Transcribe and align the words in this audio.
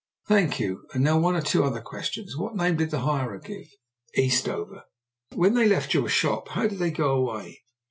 "Thank 0.27 0.59
you. 0.59 0.87
And 0.95 1.03
now 1.03 1.19
one 1.19 1.35
or 1.35 1.43
two 1.43 1.63
other 1.63 1.79
questions. 1.79 2.35
What 2.35 2.55
name 2.55 2.77
did 2.77 2.89
the 2.89 3.01
hirer 3.01 3.37
give?" 3.37 3.67
"Eastover." 4.15 4.85
"When 5.35 5.53
they 5.53 5.67
left 5.67 5.93
your 5.93 6.09
shop 6.09 6.47
how 6.49 6.65
did 6.65 6.79
they 6.79 6.89
go 6.89 7.11
away?" 7.13 7.61